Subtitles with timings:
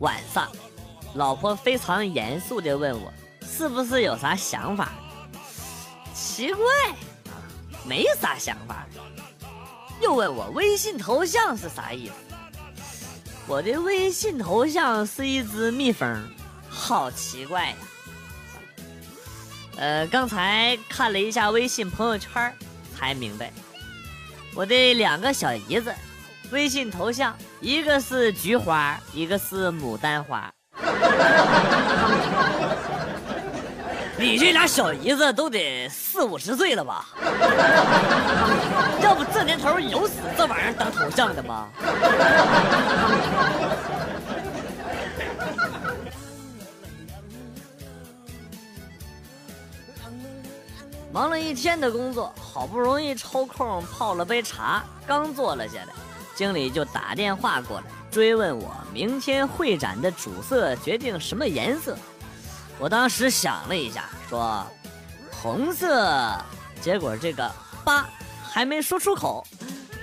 [0.00, 0.50] 晚上，
[1.14, 3.12] 老婆非常严肃地问我，
[3.46, 4.92] 是不是有啥想法？
[6.14, 6.64] 奇怪，
[7.84, 8.86] 没啥想法。
[10.00, 12.14] 又问我微信头像是啥意思？
[13.46, 16.18] 我的微信头像是一只蜜蜂，
[16.68, 17.76] 好奇怪呀。
[19.76, 22.54] 呃，刚才看了一下微信朋友圈，
[22.96, 23.52] 才明白，
[24.54, 25.94] 我的两个小姨子
[26.50, 30.50] 微信头像，一个是菊花，一个是牡丹花。
[34.16, 37.06] 你这俩小姨子都得四五十岁了吧？
[39.02, 41.68] 要不这年头有死这玩意儿当头像的吗？
[51.12, 55.92] 忙了一天的工作，好不容易抽空泡了杯茶，刚坐了下来，
[56.40, 61.94] 经理就打电话过来追问我明天会展的主色决定什么颜色。
[62.78, 64.66] 我当时想了一下，说
[65.30, 66.34] 红色。
[66.80, 67.52] 结果这个
[67.84, 68.06] “八”
[68.42, 69.46] 还没说出口，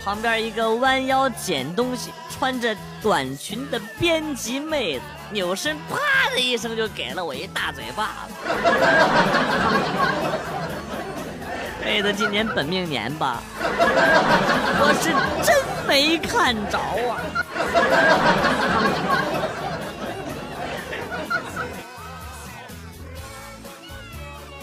[0.04, 8.34] 旁边一个弯腰捡东西、穿着短裙的编辑妹子扭身，啪的一声就给了我一大嘴巴 子。
[11.84, 13.42] 妹子今年本命年吧？
[13.60, 15.10] 我是
[15.44, 17.18] 真没看着啊。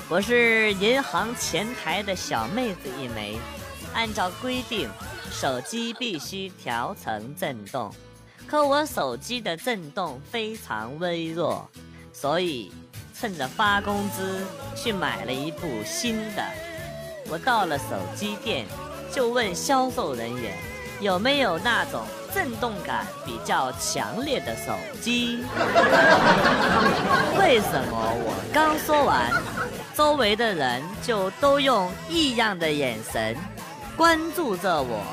[0.09, 3.39] 我是银行前台的小妹子一枚，
[3.95, 4.87] 按照规定，
[5.33, 7.91] 手机必须调成震动，
[8.47, 11.67] 可我手机的震动非常微弱，
[12.13, 12.71] 所以
[13.19, 14.45] 趁着发工资
[14.77, 16.45] 去买了一部新的。
[17.31, 18.67] 我到了手机店，
[19.11, 20.53] 就问销售人员
[21.05, 22.03] 有没有那种
[22.35, 24.73] 震动感比较强烈的手
[25.03, 25.45] 机。
[27.39, 29.31] 为什么我刚说完？
[29.95, 33.37] 周围的人就都用异样的眼神
[33.99, 35.05] 关注着我。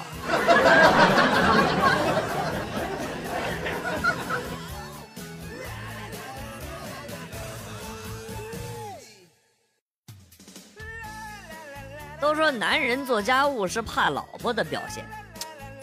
[12.22, 15.04] 都说男人做家务是怕老婆的表现，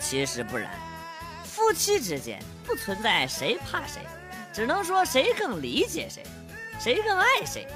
[0.01, 0.71] 其实不然。
[1.45, 4.01] 夫妻之间不存在谁怕谁，
[4.53, 6.25] 只能说谁更理解谁，
[6.79, 7.67] 谁更爱谁。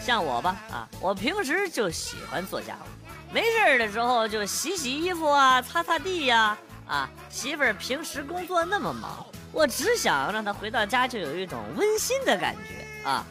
[0.00, 13.24] 像我吧，啊，我平时就喜欢做家务，没事的时候就洗洗衣服啊，擦擦地呀，啊，媳妇儿平时工作那么忙，我只想让她回到家就有一种温馨的感觉啊。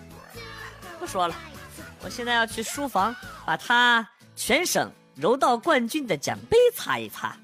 [0.98, 1.36] 不说了，
[2.02, 3.14] 我现在要去书房
[3.46, 7.36] 把她全省柔道冠军的奖杯擦一擦。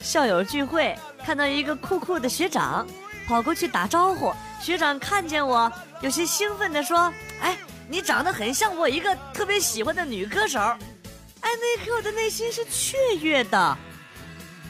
[0.00, 0.98] 校友聚会。
[1.24, 2.86] 看到一个酷酷的学长，
[3.28, 4.34] 跑过去打招呼。
[4.60, 7.56] 学长看见我，有些兴奋地说：“哎，
[7.88, 10.58] 你长得很像我一个特别喜欢的女歌手。”
[11.40, 13.78] 哎，那刻我的内心是雀跃的。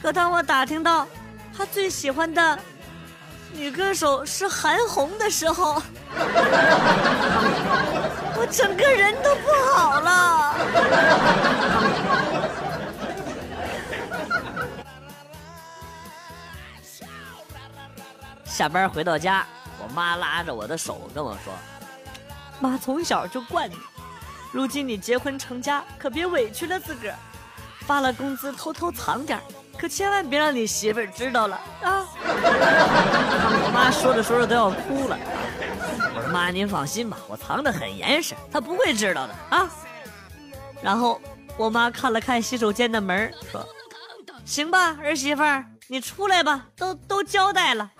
[0.01, 1.07] 可当我打听到
[1.57, 2.59] 他最喜欢的
[3.53, 5.81] 女歌手是韩红的时候，
[8.35, 10.55] 我整个人都不好了。
[18.45, 19.45] 下班回到家，
[19.81, 21.53] 我妈拉着我的手跟我说
[22.59, 23.75] ：“妈从小就惯你，
[24.51, 27.15] 如今你结婚成家，可别委屈了自个儿。
[27.87, 29.41] 发了工资偷偷藏点
[29.75, 32.05] 可千万别让你媳妇儿知道了啊！”
[33.73, 35.17] 妈说着说着都要哭了。
[36.15, 39.69] 我说：“妈，您放心吧，我藏得很严实，她不会知道的啊。”
[40.81, 41.21] 然后
[41.57, 43.65] 我妈看了看洗手间的门，说
[44.45, 47.89] ：“行吧，儿媳妇儿。”你出来吧，都都交代了。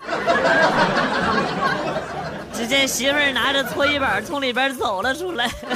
[2.54, 5.50] 只见媳妇儿拿着搓衣板从里边走了出来。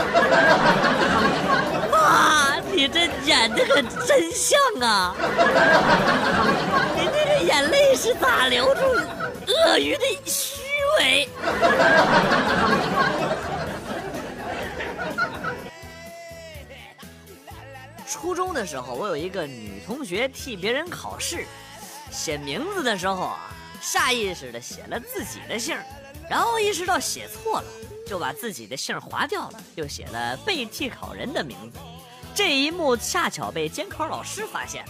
[1.93, 5.15] 妈，你这演的可真像啊！
[6.97, 10.61] 你那个眼泪是咋流出的鳄鱼的虚
[10.99, 11.29] 伪？
[18.07, 21.47] 初中的时候，我有一个女同学替别人考试。
[22.11, 23.51] 写名字的时候啊，
[23.81, 25.77] 下意识的写了自己的姓
[26.31, 27.67] 然后意识到写错了，
[28.07, 31.79] 就把自己的姓划掉了，又写了被替考人的名字。
[32.35, 34.85] 这一幕恰巧被监考老师发现，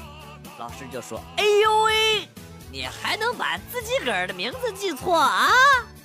[0.58, 2.28] 老师就说：“哎呦喂，
[2.70, 5.48] 你还能把自己个儿的名字记错啊？”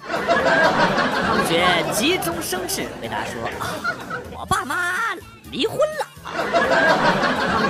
[0.04, 3.78] 同学急中生智回答说：“啊，
[4.38, 5.16] 我爸妈
[5.52, 6.08] 离婚了。”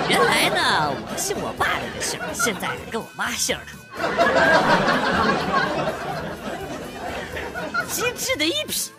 [0.10, 1.18] 原来呢，我。
[1.18, 3.64] 姓我爸那个姓，现在跟我妈姓了。
[7.90, 8.92] 机智的一批。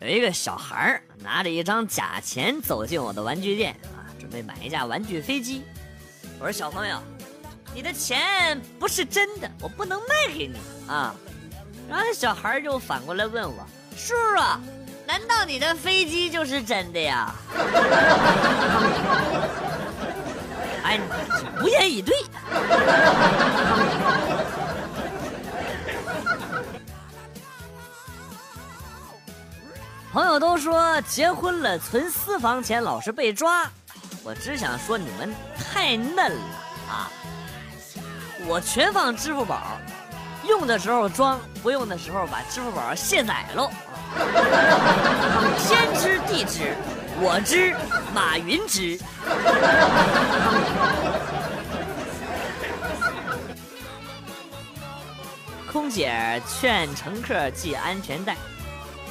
[0.00, 5.64] 有一个小孩拿着一张假钱走进我的玩具店啊，准备买一架玩具飞机。
[6.38, 7.02] 我说：“小朋友，
[7.74, 10.56] 你的钱不是真的，我不能卖给你
[10.86, 11.12] 啊。”
[11.90, 13.66] 然后小孩就反过来问我
[13.96, 14.40] ：“叔叔，
[15.04, 17.34] 难道你的飞机就是真的呀？”
[20.84, 21.00] 哎，
[21.60, 22.14] 无言以对。
[30.18, 33.70] 朋友都说结婚了存私房钱老是被抓，
[34.24, 36.56] 我只想说你们太嫩了
[36.90, 37.08] 啊！
[38.44, 39.78] 我全放支付宝，
[40.44, 43.70] 用的时候装，不用的时候把支付宝卸载喽。
[45.56, 46.74] 天知地知，
[47.20, 47.76] 我知
[48.12, 48.98] 马云知。
[55.70, 58.36] 空姐劝乘客系安全带。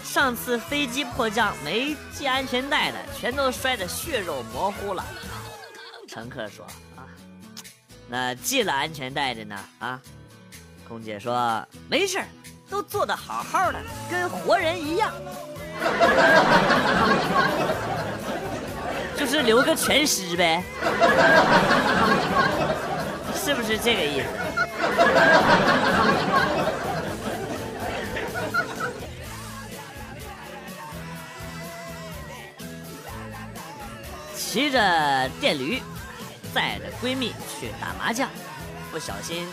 [0.07, 5.05] 上次飞机迫降没系安全带的，全都摔得血肉模糊了。
[6.07, 6.65] 乘客说
[6.95, 7.05] ：“啊，
[8.07, 9.55] 那系了安全带的呢？
[9.79, 9.99] 啊？”
[10.87, 12.19] 空姐说：“没事
[12.69, 15.11] 都坐得好好的，跟活人一样。
[19.15, 20.63] 就是留个全尸呗，
[23.35, 24.27] 是不是这个意思？”
[34.57, 35.79] 骑着电驴，
[36.51, 38.27] 载着闺蜜去打麻将，
[38.91, 39.47] 不小心，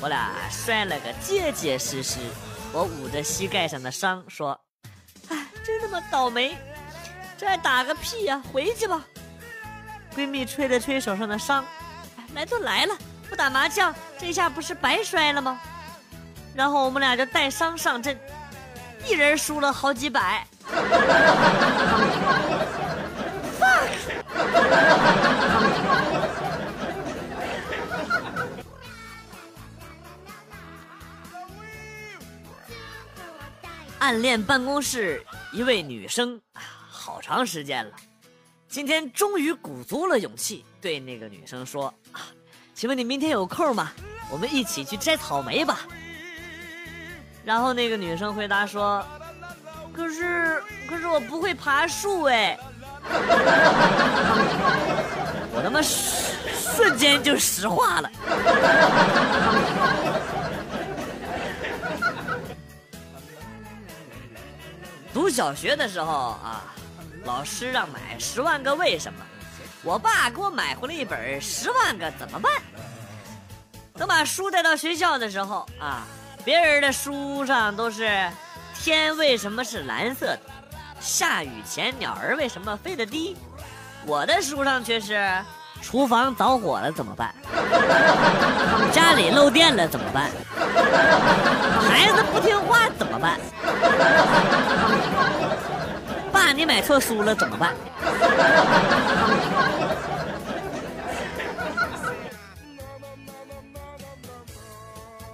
[0.00, 2.20] 我俩摔了个结结实实。
[2.72, 4.56] 我捂着膝盖上的伤说
[5.28, 6.56] ：“哎，真他妈倒霉！
[7.36, 9.02] 这还打个屁呀，回去吧。”
[10.14, 11.64] 闺蜜吹了吹手上的伤，
[12.16, 12.96] 哎来都来了，
[13.28, 15.60] 不打麻将，这下不是白摔了吗？
[16.54, 18.16] 然后我们俩就带伤上阵，
[19.04, 20.46] 一人输了好几百。
[33.98, 36.60] 暗恋办公室一位女生啊，
[36.90, 37.92] 好长时间了，
[38.68, 42.20] 今天终于鼓足了勇气，对那个女生说：“啊，
[42.74, 43.92] 请问你明天有空吗？
[44.28, 45.86] 我们一起去摘草莓吧。”
[47.44, 49.06] 然后那个女生回答说
[49.94, 52.58] ：“可是，可是我不会爬树哎。”
[55.54, 58.10] 我他妈瞬间就石化了。
[65.12, 66.64] 读小学的时候啊，
[67.24, 69.20] 老师让买《十万个为什么》，
[69.82, 72.50] 我爸给我买回来一本《十万个怎么办》。
[73.98, 76.06] 等把书带到学校的时候啊，
[76.46, 78.26] 别人的书上都是
[78.74, 80.40] 天为什么是蓝色的。
[81.02, 83.36] 下雨前鸟儿为什么飞得低？
[84.06, 85.20] 我的书上却是：
[85.82, 87.34] 厨房着火了怎么办？
[88.92, 90.30] 家里漏电了怎么办？
[91.88, 93.40] 孩子不听话怎么办？
[96.32, 97.74] 爸，你买错书了怎么办？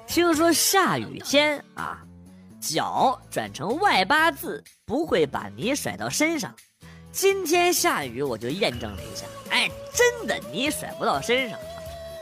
[0.07, 1.99] 听说下雨天啊。
[2.61, 6.55] 脚转成外八字不会把泥甩到身上。
[7.11, 11.59] 今天下雨，我就验证了一下，哎，真的泥甩不到身上。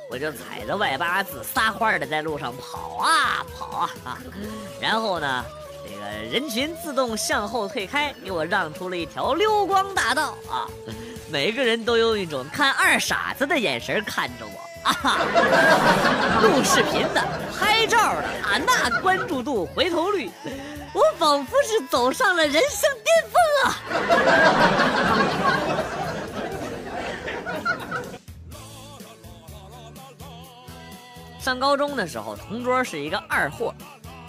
[0.08, 4.18] 我就踩着外八字撒欢的在路上跑啊跑啊啊，
[4.80, 5.44] 然后呢，
[5.84, 10.70] 这个人群自动向后退开，给我让出了一条溜光大道啊。
[11.28, 14.65] 每个人都用一种看二傻子的眼神看着我。
[14.86, 15.18] 啊
[16.42, 17.20] 录视频的、
[17.58, 20.30] 拍照的啊，那关注度、回头率，
[20.92, 23.66] 我仿佛是走上了人生巅峰啊！
[31.40, 33.74] 上高中的时候，同桌是一个二货，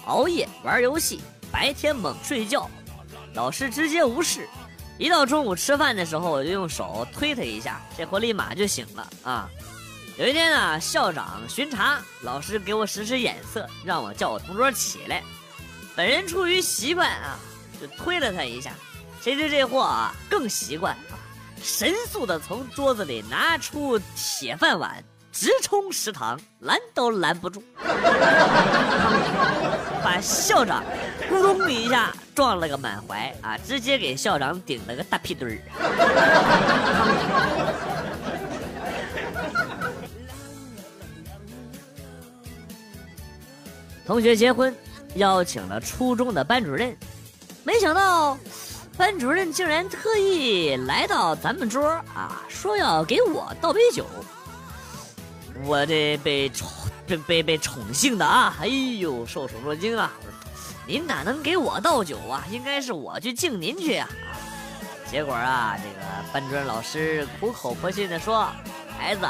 [0.05, 1.21] 熬夜玩游戏，
[1.51, 2.69] 白天猛睡觉，
[3.33, 4.47] 老师直接无视。
[4.97, 9.49] 一到中午吃饭的时候，我就用手推他一下，这货立马就醒了啊！
[10.17, 15.21] 有一天啊，校长巡查，老师给我使使眼色，让我叫我同桌起来。
[15.95, 17.37] 本人出于习惯啊，
[17.79, 18.71] 就推了他一下。
[19.21, 21.13] 谁知这货啊更习惯啊，
[21.61, 27.63] 神速的从桌子里拿出铁饭碗，直冲食堂，拦都拦不住，
[30.03, 30.83] 把校长
[31.29, 35.57] 咕咚一下撞了个满怀啊，直接给校长顶了个大屁墩儿。
[44.07, 44.73] 同学结婚，
[45.15, 46.95] 邀请了初中的班主任，
[47.65, 48.37] 没想到
[48.95, 51.85] 班主任竟然特意来到咱们桌
[52.15, 54.05] 啊，说要给我倒杯酒。
[55.65, 56.69] 我这被宠
[57.27, 60.09] 被被宠幸的啊，哎呦，受宠若惊啊！
[60.85, 62.45] 您哪能给我倒酒啊？
[62.49, 64.07] 应该是我去敬您去啊！
[65.11, 68.47] 结果啊，这个班主任老师苦口婆心的说
[68.97, 69.27] ：“孩子，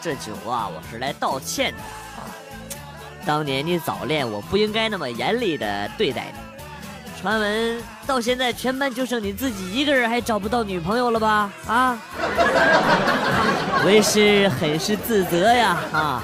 [0.00, 1.78] 这酒啊，我是来道歉的。”
[3.26, 6.38] 当年你早恋，我不应该那么严厉的对待你。
[7.20, 11.50] 传闻到现在全班就剩你自己一个人还找不到女朋友了吧？
[11.66, 11.98] 啊！
[13.86, 15.76] 为师很是自责呀！
[15.90, 16.22] 啊！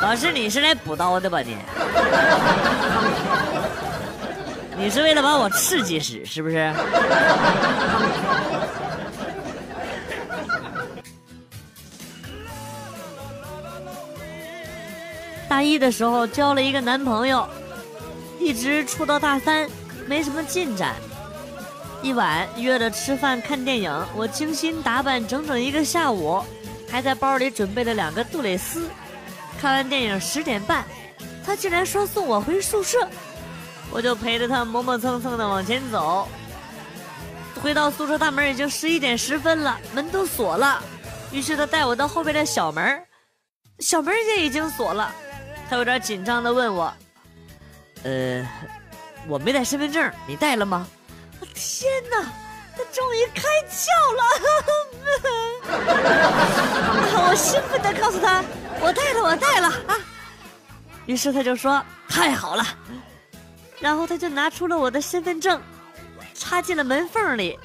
[0.00, 1.38] 老师，你是来补刀的吧？
[1.40, 1.56] 你？
[4.76, 6.72] 你是为了把我刺激死是不是？
[15.52, 17.46] 大一的时候交了一个男朋友，
[18.40, 19.68] 一直处到大三，
[20.06, 20.94] 没什么进展。
[22.00, 26.42] 一晚约着吃饭看电影，我精心打扮整整一个下午，
[26.90, 28.88] 还在包里准备了两个杜蕾斯。
[29.60, 30.86] 看完电影十点半，
[31.44, 33.06] 他竟然说送我回宿舍，
[33.90, 36.26] 我就陪着他磨磨蹭蹭的往前走。
[37.62, 40.82] 回到宿舍大门已经十一点十分了，门都锁了。
[41.30, 43.04] 于是他带我到后边的小门，
[43.80, 45.14] 小门也已经锁了。
[45.72, 46.92] 他有点紧张的问我
[48.04, 48.46] ：“呃，
[49.26, 50.86] 我没带身份证，你带了吗？”
[51.54, 52.30] 天哪，
[52.76, 53.88] 他终于开窍
[54.18, 54.22] 了！
[57.24, 58.44] 我兴奋的告诉他
[58.84, 59.96] ：“我带了，我带了啊！”
[61.08, 62.62] 于是他就说：“太好了。”
[63.80, 65.58] 然后他就拿出了我的身份证，
[66.34, 67.58] 插进了门缝里，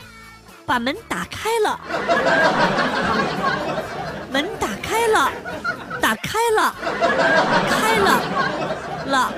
[0.66, 1.78] 把门打开了。
[4.32, 5.30] 门打开了。
[6.08, 6.74] 打开了，
[7.70, 8.22] 开了，
[9.08, 9.30] 了，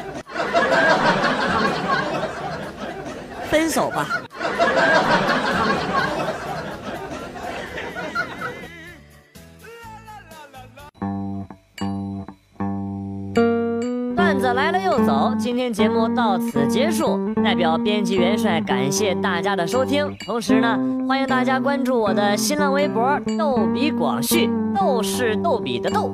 [3.50, 4.06] 分手吧。
[14.16, 17.34] 段子来了又走，今天节目到此结束。
[17.44, 24.48] 代表编辑元帅感谢大家的收听，同时呢，欢迎大家关注我的新浪微博“逗比广旭”，
[24.80, 26.14] 逗是逗比的逗。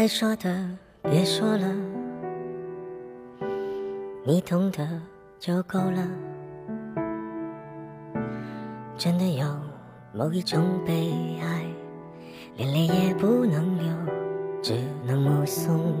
[0.00, 0.64] 该说的
[1.02, 1.74] 别说了，
[4.24, 4.88] 你懂得
[5.40, 6.08] 就够了。
[8.96, 9.44] 真的有
[10.12, 11.10] 某一种悲
[11.42, 11.64] 哀，
[12.56, 13.92] 连泪也不能流，
[14.62, 14.74] 只
[15.04, 15.96] 能目送。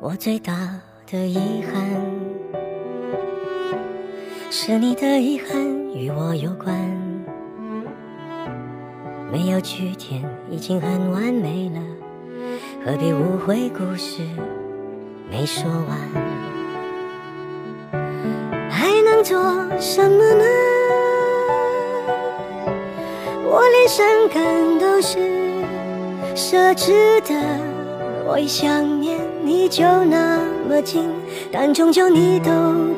[0.00, 2.00] 我最大的遗憾，
[4.52, 5.60] 是你的遗憾
[5.96, 7.13] 与我有关。
[9.34, 11.80] 没有句点，已经很完美了，
[12.86, 14.22] 何必误会故事
[15.28, 15.98] 没说完？
[18.70, 19.36] 还能做
[19.80, 20.44] 什么呢？
[23.44, 25.18] 我连伤感都是
[26.36, 27.34] 奢侈的。
[28.24, 31.10] 我一想念你就那么近，
[31.50, 32.52] 但终究你都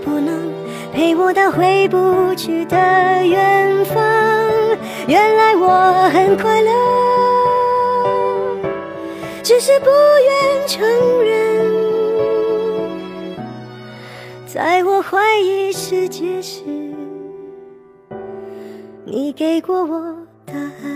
[0.05, 0.53] 不能
[0.93, 2.77] 陪我到回不去的
[3.27, 4.36] 远方。
[5.09, 6.73] 原来我很快乐，
[9.41, 10.83] 只是不愿承
[11.25, 11.65] 认。
[14.47, 16.63] 在我怀疑世界时，
[19.05, 20.96] 你给过我答案。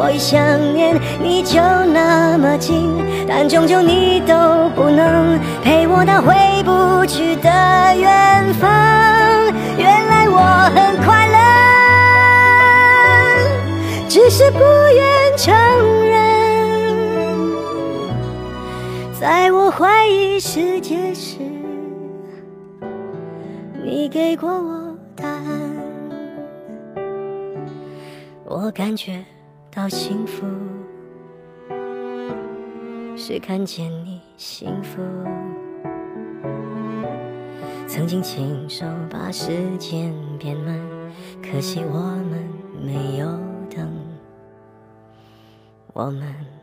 [0.00, 0.40] 我一想
[0.74, 2.88] 念你就那么近，
[3.26, 7.50] 但终究你都不能陪我到回不去的
[7.96, 8.70] 远方。
[9.76, 10.38] 原来我
[10.72, 11.38] 很快乐，
[14.08, 15.52] 只是不愿承
[16.06, 16.16] 认。
[19.20, 21.38] 在我怀疑世界时，
[23.84, 25.42] 你给过我答案。
[28.44, 29.24] 我感觉。
[29.80, 30.44] 好幸福，
[33.16, 35.00] 是看见你幸福。
[37.86, 40.76] 曾经亲手把时间变慢，
[41.40, 42.44] 可惜我们
[42.82, 43.26] 没有
[43.70, 43.88] 等，
[45.92, 46.57] 我们。